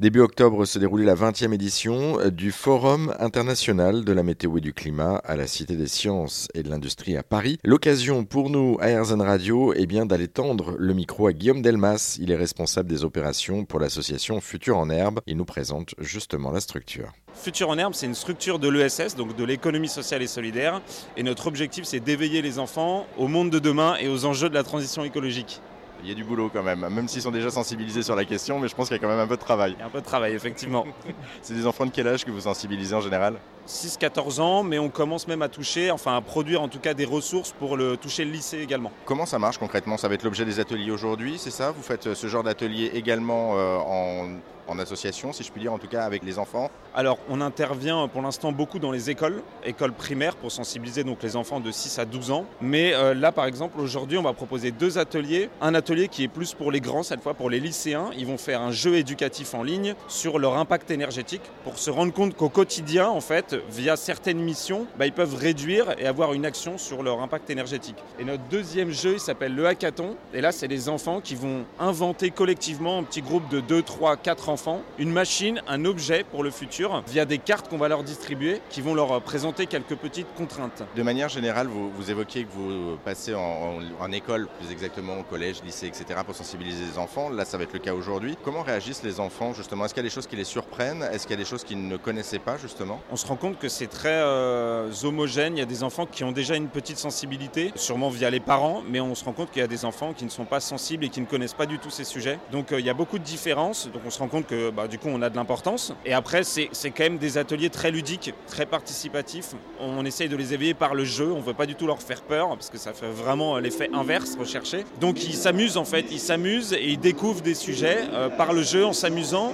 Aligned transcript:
Début 0.00 0.20
octobre 0.20 0.64
se 0.64 0.78
déroulait 0.78 1.04
la 1.04 1.14
20e 1.14 1.52
édition 1.52 2.16
du 2.30 2.52
Forum 2.52 3.14
international 3.18 4.02
de 4.02 4.12
la 4.14 4.22
météo 4.22 4.56
et 4.56 4.62
du 4.62 4.72
climat 4.72 5.16
à 5.26 5.36
la 5.36 5.46
Cité 5.46 5.76
des 5.76 5.88
sciences 5.88 6.48
et 6.54 6.62
de 6.62 6.70
l'industrie 6.70 7.18
à 7.18 7.22
Paris. 7.22 7.58
L'occasion 7.64 8.24
pour 8.24 8.48
nous 8.48 8.78
à 8.80 8.86
Radio 9.22 9.74
est 9.74 9.84
bien 9.84 10.06
d'aller 10.06 10.26
tendre 10.26 10.74
le 10.78 10.94
micro 10.94 11.26
à 11.26 11.34
Guillaume 11.34 11.60
Delmas. 11.60 12.16
Il 12.18 12.30
est 12.30 12.36
responsable 12.36 12.88
des 12.88 13.04
opérations 13.04 13.66
pour 13.66 13.78
l'association 13.78 14.40
Futur 14.40 14.78
en 14.78 14.88
Herbe. 14.88 15.20
Il 15.26 15.36
nous 15.36 15.44
présente 15.44 15.94
justement 15.98 16.50
la 16.50 16.60
structure. 16.60 17.12
Futur 17.34 17.68
en 17.68 17.76
Herbe, 17.76 17.92
c'est 17.92 18.06
une 18.06 18.14
structure 18.14 18.58
de 18.58 18.70
l'ESS, 18.70 19.16
donc 19.16 19.36
de 19.36 19.44
l'économie 19.44 19.88
sociale 19.88 20.22
et 20.22 20.26
solidaire. 20.26 20.80
Et 21.18 21.22
notre 21.22 21.46
objectif, 21.46 21.84
c'est 21.84 22.00
d'éveiller 22.00 22.40
les 22.40 22.58
enfants 22.58 23.06
au 23.18 23.28
monde 23.28 23.50
de 23.50 23.58
demain 23.58 23.96
et 24.00 24.08
aux 24.08 24.24
enjeux 24.24 24.48
de 24.48 24.54
la 24.54 24.62
transition 24.62 25.04
écologique. 25.04 25.60
Il 26.02 26.08
y 26.08 26.12
a 26.12 26.14
du 26.14 26.24
boulot 26.24 26.50
quand 26.52 26.62
même, 26.62 26.80
même 26.80 27.08
s'ils 27.08 27.22
sont 27.22 27.30
déjà 27.30 27.50
sensibilisés 27.50 28.02
sur 28.02 28.16
la 28.16 28.24
question, 28.24 28.58
mais 28.58 28.68
je 28.68 28.74
pense 28.74 28.88
qu'il 28.88 28.96
y 28.96 29.00
a 29.00 29.02
quand 29.02 29.08
même 29.08 29.18
un 29.18 29.26
peu 29.26 29.36
de 29.36 29.40
travail. 29.40 29.74
Il 29.76 29.80
y 29.80 29.82
a 29.82 29.86
un 29.86 29.90
peu 29.90 30.00
de 30.00 30.04
travail, 30.04 30.32
effectivement. 30.32 30.86
c'est 31.42 31.54
des 31.54 31.66
enfants 31.66 31.86
de 31.86 31.90
quel 31.90 32.08
âge 32.08 32.24
que 32.24 32.30
vous 32.30 32.40
sensibilisez 32.40 32.94
en 32.94 33.00
général? 33.00 33.38
6-14 33.70 34.40
ans, 34.40 34.62
mais 34.62 34.78
on 34.78 34.88
commence 34.88 35.28
même 35.28 35.42
à 35.42 35.48
toucher, 35.48 35.90
enfin 35.90 36.16
à 36.16 36.20
produire 36.20 36.60
en 36.60 36.68
tout 36.68 36.80
cas 36.80 36.92
des 36.92 37.04
ressources 37.04 37.52
pour 37.52 37.76
le 37.76 37.96
toucher 37.96 38.24
le 38.24 38.32
lycée 38.32 38.58
également. 38.58 38.90
Comment 39.04 39.26
ça 39.26 39.38
marche 39.38 39.58
concrètement? 39.58 39.96
Ça 39.96 40.08
va 40.08 40.14
être 40.14 40.24
l'objet 40.24 40.44
des 40.44 40.58
ateliers 40.58 40.90
aujourd'hui, 40.90 41.38
c'est 41.38 41.50
ça? 41.50 41.70
Vous 41.70 41.82
faites 41.82 42.14
ce 42.14 42.26
genre 42.26 42.42
d'atelier 42.42 42.90
également 42.94 43.52
euh, 43.56 43.76
en 43.76 44.26
en 44.70 44.78
association, 44.78 45.32
si 45.32 45.42
je 45.42 45.50
puis 45.50 45.60
dire, 45.60 45.72
en 45.72 45.78
tout 45.78 45.88
cas 45.88 46.04
avec 46.04 46.22
les 46.22 46.38
enfants? 46.38 46.70
Alors, 46.94 47.18
on 47.28 47.40
intervient 47.40 48.08
pour 48.08 48.22
l'instant 48.22 48.52
beaucoup 48.52 48.78
dans 48.78 48.92
les 48.92 49.10
écoles, 49.10 49.42
écoles 49.64 49.92
primaires, 49.92 50.36
pour 50.36 50.52
sensibiliser 50.52 51.04
donc 51.04 51.22
les 51.22 51.36
enfants 51.36 51.60
de 51.60 51.70
6 51.70 51.98
à 51.98 52.04
12 52.04 52.30
ans. 52.30 52.46
Mais 52.60 52.94
euh, 52.94 53.12
là, 53.12 53.32
par 53.32 53.46
exemple, 53.46 53.80
aujourd'hui, 53.80 54.16
on 54.16 54.22
va 54.22 54.32
proposer 54.32 54.70
deux 54.70 54.98
ateliers. 54.98 55.50
Un 55.60 55.74
atelier 55.74 56.08
qui 56.08 56.24
est 56.24 56.28
plus 56.28 56.54
pour 56.54 56.70
les 56.70 56.80
grands, 56.80 57.02
cette 57.02 57.20
fois 57.20 57.34
pour 57.34 57.50
les 57.50 57.60
lycéens. 57.60 58.10
Ils 58.16 58.26
vont 58.26 58.38
faire 58.38 58.60
un 58.60 58.70
jeu 58.70 58.94
éducatif 58.94 59.54
en 59.54 59.62
ligne 59.62 59.94
sur 60.08 60.38
leur 60.38 60.56
impact 60.56 60.90
énergétique 60.90 61.42
pour 61.64 61.78
se 61.78 61.90
rendre 61.90 62.12
compte 62.12 62.36
qu'au 62.36 62.48
quotidien, 62.48 63.08
en 63.08 63.20
fait, 63.20 63.56
via 63.70 63.96
certaines 63.96 64.40
missions, 64.40 64.86
bah, 64.98 65.06
ils 65.06 65.12
peuvent 65.12 65.34
réduire 65.34 65.94
et 65.98 66.06
avoir 66.06 66.32
une 66.32 66.46
action 66.46 66.78
sur 66.78 67.02
leur 67.02 67.20
impact 67.20 67.50
énergétique. 67.50 67.96
Et 68.18 68.24
notre 68.24 68.42
deuxième 68.44 68.90
jeu, 68.90 69.14
il 69.14 69.20
s'appelle 69.20 69.54
le 69.54 69.66
hackathon. 69.66 70.16
Et 70.34 70.40
là, 70.40 70.52
c'est 70.52 70.68
les 70.68 70.88
enfants 70.88 71.20
qui 71.20 71.34
vont 71.34 71.64
inventer 71.78 72.30
collectivement, 72.30 72.98
un 72.98 73.02
petit 73.02 73.22
groupe 73.22 73.48
de 73.48 73.60
2, 73.60 73.82
3, 73.82 74.16
4 74.16 74.48
enfants 74.48 74.82
une 74.98 75.12
machine, 75.12 75.62
un 75.66 75.84
objet 75.84 76.24
pour 76.30 76.42
le 76.42 76.50
futur 76.50 77.02
via 77.08 77.24
des 77.24 77.38
cartes 77.38 77.68
qu'on 77.68 77.78
va 77.78 77.88
leur 77.88 78.02
distribuer 78.02 78.60
qui 78.70 78.80
vont 78.80 78.94
leur 78.94 79.20
présenter 79.22 79.66
quelques 79.66 79.96
petites 79.96 80.32
contraintes. 80.36 80.82
De 80.96 81.02
manière 81.02 81.28
générale, 81.28 81.66
vous, 81.66 81.90
vous 81.90 82.10
évoquiez 82.10 82.44
que 82.44 82.50
vous 82.52 82.96
passez 83.04 83.34
en, 83.34 84.12
école, 84.12 84.48
plus 84.58 84.72
exactement 84.72 85.18
au 85.18 85.22
collège, 85.22 85.62
lycée, 85.64 85.86
etc., 85.86 86.20
pour 86.26 86.34
sensibiliser 86.34 86.84
les 86.84 86.98
enfants. 86.98 87.30
Là, 87.30 87.44
ça 87.44 87.56
va 87.56 87.64
être 87.64 87.72
le 87.72 87.78
cas 87.78 87.94
aujourd'hui. 87.94 88.36
Comment 88.44 88.62
réagissent 88.62 89.02
les 89.02 89.20
enfants 89.20 89.54
justement? 89.54 89.84
Est-ce 89.84 89.94
qu'il 89.94 90.02
y 90.02 90.06
a 90.06 90.08
des 90.08 90.14
choses 90.14 90.26
qui 90.26 90.36
les 90.36 90.44
surprennent? 90.44 91.02
Est-ce 91.02 91.22
qu'il 91.22 91.32
y 91.32 91.40
a 91.40 91.42
des 91.42 91.48
choses 91.48 91.64
qu'ils 91.64 91.86
ne 91.86 91.96
connaissaient 91.96 92.38
pas 92.38 92.56
justement? 92.56 93.00
On 93.10 93.16
se 93.16 93.26
rend 93.26 93.36
compte 93.36 93.49
que 93.58 93.68
c'est 93.68 93.86
très 93.86 94.08
euh, 94.10 94.90
homogène. 95.02 95.56
Il 95.56 95.60
y 95.60 95.62
a 95.62 95.66
des 95.66 95.82
enfants 95.82 96.06
qui 96.06 96.24
ont 96.24 96.32
déjà 96.32 96.56
une 96.56 96.68
petite 96.68 96.98
sensibilité, 96.98 97.72
sûrement 97.74 98.08
via 98.08 98.30
les 98.30 98.40
parents, 98.40 98.82
mais 98.88 99.00
on 99.00 99.14
se 99.14 99.24
rend 99.24 99.32
compte 99.32 99.50
qu'il 99.50 99.60
y 99.60 99.64
a 99.64 99.68
des 99.68 99.84
enfants 99.84 100.12
qui 100.12 100.24
ne 100.24 100.30
sont 100.30 100.44
pas 100.44 100.60
sensibles 100.60 101.04
et 101.04 101.08
qui 101.08 101.20
ne 101.20 101.26
connaissent 101.26 101.54
pas 101.54 101.66
du 101.66 101.78
tout 101.78 101.90
ces 101.90 102.04
sujets. 102.04 102.38
Donc 102.52 102.72
euh, 102.72 102.80
il 102.80 102.86
y 102.86 102.90
a 102.90 102.94
beaucoup 102.94 103.18
de 103.18 103.24
différences. 103.24 103.88
Donc 103.92 104.02
on 104.06 104.10
se 104.10 104.18
rend 104.18 104.28
compte 104.28 104.46
que 104.46 104.70
bah, 104.70 104.88
du 104.88 104.98
coup 104.98 105.08
on 105.08 105.22
a 105.22 105.30
de 105.30 105.36
l'importance. 105.36 105.92
Et 106.04 106.12
après 106.12 106.42
c'est 106.44 106.68
quand 106.90 107.04
même 107.04 107.18
des 107.18 107.38
ateliers 107.38 107.70
très 107.70 107.90
ludiques, 107.90 108.34
très 108.46 108.66
participatifs. 108.66 109.54
On 109.80 110.04
essaye 110.04 110.28
de 110.28 110.36
les 110.36 110.54
éveiller 110.54 110.74
par 110.74 110.94
le 110.94 111.04
jeu, 111.04 111.32
on 111.32 111.38
ne 111.38 111.44
veut 111.44 111.54
pas 111.54 111.66
du 111.66 111.74
tout 111.74 111.86
leur 111.86 112.02
faire 112.02 112.22
peur 112.22 112.48
parce 112.50 112.70
que 112.70 112.78
ça 112.78 112.92
fait 112.92 113.10
vraiment 113.10 113.58
l'effet 113.58 113.90
inverse 113.92 114.36
recherché. 114.38 114.84
Donc 115.00 115.24
ils 115.24 115.34
s'amusent 115.34 115.76
en 115.76 115.84
fait, 115.84 116.06
ils 116.10 116.20
s'amusent 116.20 116.72
et 116.72 116.88
ils 116.88 117.00
découvrent 117.00 117.42
des 117.42 117.54
sujets 117.54 117.98
euh, 118.12 118.28
par 118.28 118.52
le 118.52 118.62
jeu 118.62 118.84
en 118.84 118.92
s'amusant, 118.92 119.52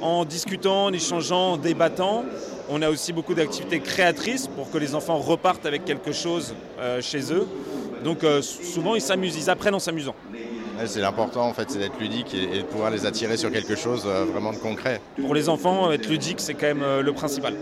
en 0.00 0.24
discutant, 0.24 0.86
en 0.86 0.92
échangeant, 0.92 1.52
en 1.52 1.56
débattant. 1.56 2.24
On 2.68 2.82
a 2.82 2.90
aussi 2.90 3.12
beaucoup 3.12 3.34
d'activités 3.34 3.80
créatrices 3.80 4.46
pour 4.46 4.70
que 4.70 4.78
les 4.78 4.94
enfants 4.94 5.18
repartent 5.18 5.66
avec 5.66 5.84
quelque 5.84 6.12
chose 6.12 6.54
euh, 6.78 7.00
chez 7.00 7.32
eux. 7.32 7.46
Donc 8.04 8.24
euh, 8.24 8.42
souvent 8.42 8.94
ils 8.94 9.00
s'amusent, 9.00 9.36
ils 9.36 9.50
apprennent 9.50 9.74
en 9.74 9.80
s'amusant. 9.80 10.14
C'est 10.86 11.00
l'important 11.00 11.48
en 11.48 11.54
fait, 11.54 11.70
c'est 11.70 11.78
d'être 11.78 11.98
ludique 11.98 12.32
et, 12.34 12.58
de 12.58 12.62
pouvoir 12.62 12.90
les 12.90 13.04
attirer 13.04 13.36
sur 13.36 13.50
quelque 13.50 13.74
chose 13.74 14.04
euh, 14.06 14.24
vraiment 14.24 14.52
de 14.52 14.58
concret. 14.58 15.00
Pour 15.20 15.34
les 15.34 15.48
enfants, 15.48 15.90
être 15.90 16.08
ludique, 16.08 16.40
c'est 16.40 16.54
quand 16.54 16.66
même 16.66 17.00
le 17.00 17.12
principal. 17.12 17.54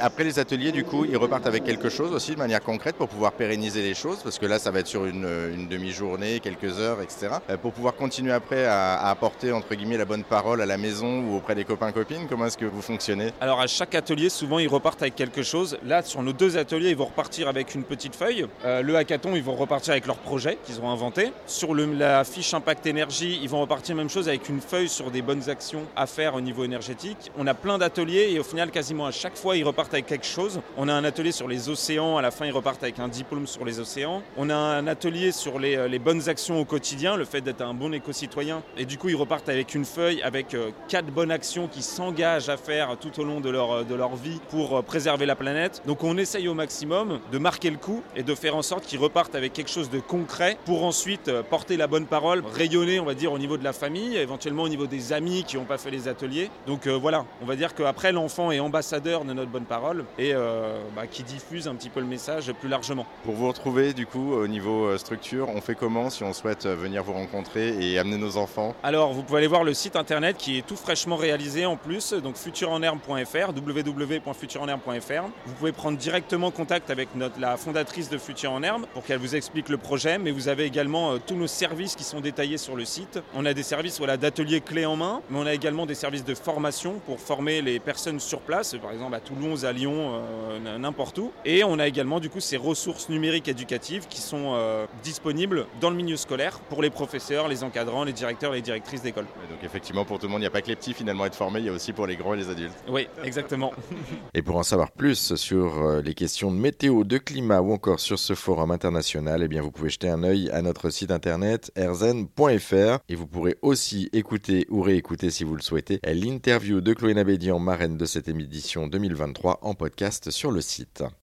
Après 0.00 0.24
les 0.24 0.38
ateliers, 0.38 0.72
du 0.72 0.84
coup, 0.84 1.04
ils 1.04 1.16
repartent 1.16 1.46
avec 1.46 1.64
quelque 1.64 1.88
chose 1.88 2.12
aussi 2.12 2.32
de 2.32 2.38
manière 2.38 2.60
concrète 2.60 2.96
pour 2.96 3.08
pouvoir 3.08 3.32
pérenniser 3.32 3.82
les 3.82 3.94
choses, 3.94 4.18
parce 4.22 4.38
que 4.38 4.46
là, 4.46 4.58
ça 4.58 4.70
va 4.70 4.80
être 4.80 4.86
sur 4.86 5.06
une, 5.06 5.68
demi-journée, 5.68 6.40
quelques 6.40 6.78
heures, 6.78 7.00
etc. 7.00 7.28
Euh, 7.50 7.56
pour 7.56 7.72
pouvoir 7.72 7.94
continuer 7.94 8.32
après 8.32 8.66
à, 8.66 9.08
apporter 9.08 9.52
entre 9.52 9.74
guillemets 9.74 9.96
la 9.96 10.04
bonne 10.04 10.24
parole 10.24 10.60
à 10.60 10.66
la 10.66 10.78
maison 10.78 11.20
ou 11.20 11.36
auprès 11.36 11.54
des 11.54 11.64
copains 11.64 11.92
copines. 11.92 12.26
Comment 12.28 12.46
est-ce 12.46 12.58
que 12.58 12.64
vous 12.64 12.82
fonctionnez? 12.82 13.30
Alors 13.40 13.60
à 13.60 13.66
chaque 13.66 13.94
atelier, 13.94 14.28
souvent 14.28 14.58
ils 14.58 14.68
repartent 14.68 15.02
avec 15.02 15.14
quelque 15.14 15.42
chose. 15.42 15.78
Là, 15.84 16.02
sur 16.02 16.22
nos 16.22 16.32
deux 16.32 16.56
ateliers, 16.56 16.90
ils 16.90 16.96
vont 16.96 17.06
repartir 17.06 17.48
avec 17.48 17.74
une 17.74 17.84
petite 17.84 18.14
feuille. 18.14 18.46
le 18.64 18.96
hackathon, 18.96 19.34
ils 19.34 19.42
vont 19.42 19.54
repartir 19.56 19.92
avec 19.92 20.06
leur 20.06 20.16
projet 20.16 20.58
qu'ils 20.64 20.80
ont 20.80 20.90
inventé. 20.90 21.32
Sur 21.46 21.74
la 21.74 22.24
fiche 22.24 22.54
impact 22.54 22.86
énergie, 22.86 23.38
ils 23.42 23.48
vont 23.48 23.60
repartir 23.60 23.96
même 23.96 24.10
chose 24.10 24.28
avec 24.28 24.48
une 24.48 24.60
feuille 24.60 24.88
sur 24.88 25.10
des 25.10 25.22
bonnes 25.22 25.48
actions 25.48 25.82
à 25.96 26.06
faire 26.06 26.34
au 26.34 26.40
niveau 26.40 26.64
énergétique. 26.64 27.30
On 27.36 27.46
a 27.46 27.54
plein 27.54 27.78
d'ateliers 27.78 28.28
et 28.30 28.38
au 28.38 28.44
final, 28.44 28.70
quasiment 28.70 29.06
à 29.06 29.10
chaque 29.10 29.36
fois, 29.36 29.55
ils 29.58 29.64
repartent 29.64 29.94
avec 29.94 30.06
quelque 30.06 30.26
chose. 30.26 30.60
On 30.76 30.88
a 30.88 30.92
un 30.92 31.04
atelier 31.04 31.32
sur 31.32 31.48
les 31.48 31.68
océans, 31.68 32.16
à 32.16 32.22
la 32.22 32.30
fin, 32.30 32.46
ils 32.46 32.52
repartent 32.52 32.82
avec 32.82 32.98
un 32.98 33.08
diplôme 33.08 33.46
sur 33.46 33.64
les 33.64 33.80
océans. 33.80 34.22
On 34.36 34.50
a 34.50 34.54
un 34.54 34.86
atelier 34.86 35.32
sur 35.32 35.58
les, 35.58 35.76
euh, 35.76 35.98
bonnes 35.98 36.28
actions 36.28 36.60
au 36.60 36.64
quotidien, 36.64 37.16
le 37.16 37.24
fait 37.24 37.40
d'être 37.40 37.62
un 37.62 37.74
bon 37.74 37.92
éco-citoyen. 37.92 38.62
Et 38.76 38.84
du 38.84 38.98
coup, 38.98 39.08
ils 39.08 39.16
repartent 39.16 39.48
avec 39.48 39.74
une 39.74 39.84
feuille 39.84 40.22
avec 40.22 40.54
euh, 40.54 40.70
quatre 40.88 41.06
bonnes 41.06 41.30
actions 41.30 41.68
qui 41.68 41.82
s'engagent 41.82 42.48
à 42.48 42.56
faire 42.56 42.96
tout 43.00 43.18
au 43.20 43.24
long 43.24 43.40
de 43.40 43.50
leur, 43.50 43.72
euh, 43.72 43.82
de 43.82 43.94
leur 43.94 44.14
vie 44.14 44.40
pour 44.50 44.82
préserver 44.84 45.26
la 45.26 45.34
planète. 45.34 45.82
Donc 45.86 46.04
on 46.04 46.16
essaye 46.16 46.48
au 46.48 46.54
maximum 46.54 47.20
de 47.32 47.38
marquer 47.38 47.70
le 47.70 47.78
coup 47.78 48.02
et 48.14 48.22
de 48.22 48.34
faire 48.34 48.56
en 48.56 48.62
sorte 48.62 48.84
qu'ils 48.84 48.98
repartent 48.98 49.34
avec 49.34 49.52
quelque 49.52 49.70
chose 49.70 49.90
de 49.90 49.98
concret 49.98 50.58
pour 50.64 50.84
ensuite 50.84 51.30
porter 51.42 51.76
la 51.76 51.86
bonne 51.86 52.06
parole, 52.06 52.42
rayonner, 52.54 53.00
on 53.00 53.04
va 53.04 53.14
dire, 53.14 53.32
au 53.32 53.38
niveau 53.38 53.56
de 53.56 53.64
la 53.64 53.72
famille, 53.72 54.16
éventuellement 54.16 54.64
au 54.64 54.68
niveau 54.68 54.86
des 54.86 55.12
amis 55.12 55.44
qui 55.44 55.56
n'ont 55.56 55.64
pas 55.64 55.78
fait 55.78 55.90
les 55.90 56.08
ateliers. 56.08 56.50
Donc 56.66 56.86
voilà, 56.86 57.24
on 57.42 57.46
va 57.46 57.56
dire 57.56 57.74
qu'après, 57.74 58.12
l'enfant 58.12 58.50
est 58.50 58.60
ambassadeur 58.60 59.24
de 59.24 59.32
notre 59.32 59.45
bonne 59.46 59.64
parole 59.64 60.04
et 60.18 60.32
euh, 60.34 60.78
bah, 60.94 61.06
qui 61.06 61.22
diffuse 61.22 61.68
un 61.68 61.74
petit 61.74 61.90
peu 61.90 62.00
le 62.00 62.06
message 62.06 62.52
plus 62.52 62.68
largement. 62.68 63.06
Pour 63.24 63.34
vous 63.34 63.48
retrouver, 63.48 63.92
du 63.92 64.06
coup, 64.06 64.34
au 64.34 64.46
niveau 64.46 64.86
euh, 64.86 64.98
structure, 64.98 65.48
on 65.48 65.60
fait 65.60 65.74
comment 65.74 66.10
si 66.10 66.24
on 66.24 66.32
souhaite 66.32 66.66
venir 66.66 67.02
vous 67.02 67.12
rencontrer 67.12 67.76
et 67.80 67.98
amener 67.98 68.18
nos 68.18 68.36
enfants? 68.36 68.74
Alors, 68.82 69.12
vous 69.12 69.22
pouvez 69.22 69.38
aller 69.38 69.46
voir 69.46 69.64
le 69.64 69.74
site 69.74 69.96
internet 69.96 70.36
qui 70.36 70.58
est 70.58 70.66
tout 70.66 70.76
fraîchement 70.76 71.16
réalisé 71.16 71.66
en 71.66 71.76
plus, 71.76 72.12
donc 72.12 72.36
futurenerbe.fr, 72.36 73.52
www.futurenerbe.fr. 73.54 75.22
Vous 75.46 75.54
pouvez 75.54 75.72
prendre 75.72 75.98
directement 75.98 76.50
contact 76.50 76.90
avec 76.90 77.14
notre, 77.14 77.40
la 77.40 77.56
fondatrice 77.56 78.08
de 78.08 78.18
Futur 78.18 78.52
en 78.52 78.62
Herbe 78.62 78.86
pour 78.94 79.04
qu'elle 79.04 79.18
vous 79.18 79.36
explique 79.36 79.68
le 79.68 79.78
projet, 79.78 80.18
mais 80.18 80.30
vous 80.30 80.48
avez 80.48 80.64
également 80.64 81.18
tous 81.18 81.36
nos 81.36 81.46
services 81.46 81.94
qui 81.94 82.04
sont 82.04 82.20
détaillés 82.20 82.58
sur 82.58 82.76
le 82.76 82.84
site. 82.84 83.20
On 83.34 83.44
a 83.46 83.54
des 83.54 83.62
services 83.62 83.98
voilà, 83.98 84.16
d'ateliers 84.16 84.60
clés 84.60 84.86
en 84.86 84.96
main, 84.96 85.20
mais 85.30 85.38
on 85.38 85.46
a 85.46 85.54
également 85.54 85.86
des 85.86 85.94
services 85.94 86.24
de 86.24 86.34
formation 86.34 87.00
pour 87.06 87.20
former 87.20 87.62
les 87.62 87.78
personnes 87.78 88.20
sur 88.20 88.40
place, 88.40 88.74
par 88.80 88.92
exemple 88.92 89.14
à 89.14 89.20
Toulouse, 89.20 89.35
à 89.64 89.72
Lyon, 89.72 90.12
euh, 90.14 90.78
n'importe 90.78 91.18
où. 91.18 91.30
Et 91.44 91.62
on 91.62 91.78
a 91.78 91.86
également 91.86 92.20
du 92.20 92.30
coup 92.30 92.40
ces 92.40 92.56
ressources 92.56 93.08
numériques 93.08 93.48
éducatives 93.48 94.06
qui 94.08 94.20
sont 94.20 94.54
euh, 94.54 94.86
disponibles 95.02 95.66
dans 95.80 95.90
le 95.90 95.96
milieu 95.96 96.16
scolaire 96.16 96.58
pour 96.60 96.82
les 96.82 96.90
professeurs, 96.90 97.48
les 97.48 97.62
encadrants, 97.62 98.04
les 98.04 98.12
directeurs 98.12 98.54
et 98.54 98.56
les 98.56 98.62
directrices 98.62 99.02
d'école. 99.02 99.26
Donc 99.50 99.62
effectivement 99.62 100.04
pour 100.04 100.18
tout 100.18 100.26
le 100.26 100.32
monde, 100.32 100.40
il 100.40 100.44
n'y 100.44 100.48
a 100.48 100.50
pas 100.50 100.62
que 100.62 100.68
les 100.68 100.76
petits 100.76 100.94
finalement 100.94 101.24
à 101.24 101.26
être 101.26 101.36
formés, 101.36 101.60
il 101.60 101.66
y 101.66 101.68
a 101.68 101.72
aussi 101.72 101.92
pour 101.92 102.06
les 102.06 102.16
grands 102.16 102.34
et 102.34 102.38
les 102.38 102.48
adultes. 102.48 102.74
Oui, 102.88 103.08
exactement. 103.22 103.72
et 104.34 104.42
pour 104.42 104.56
en 104.56 104.62
savoir 104.62 104.90
plus 104.90 105.34
sur 105.36 105.82
euh, 105.82 106.02
les 106.02 106.14
questions 106.14 106.50
de 106.50 106.56
météo, 106.56 107.04
de 107.04 107.18
climat 107.18 107.60
ou 107.60 107.72
encore 107.72 108.00
sur 108.00 108.18
ce 108.18 108.34
forum 108.34 108.70
international, 108.70 109.42
eh 109.42 109.48
bien 109.48 109.62
vous 109.62 109.70
pouvez 109.70 109.90
jeter 109.90 110.08
un 110.08 110.24
œil 110.24 110.50
à 110.50 110.62
notre 110.62 110.90
site 110.90 111.10
internet 111.10 111.70
erzen.fr 111.76 112.98
et 113.08 113.14
vous 113.14 113.26
pourrez 113.26 113.56
aussi 113.62 114.08
écouter 114.12 114.66
ou 114.70 114.82
réécouter 114.82 115.30
si 115.30 115.44
vous 115.44 115.54
le 115.54 115.62
souhaitez 115.62 116.00
l'interview 116.04 116.80
de 116.80 116.94
Chloé 116.94 117.14
Nabédian, 117.14 117.58
marraine 117.58 117.96
de 117.96 118.06
cette 118.06 118.28
édition 118.28 118.86
2023 119.26 119.58
en 119.62 119.74
podcast 119.74 120.30
sur 120.30 120.50
le 120.50 120.60
site. 120.60 121.02